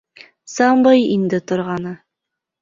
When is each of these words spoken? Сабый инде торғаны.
Сабый 0.53 1.05
инде 1.17 1.41
торғаны. 1.53 1.93